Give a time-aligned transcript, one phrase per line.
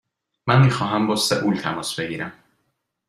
[0.47, 2.31] من می خواهم با سئول تماس بگیرم.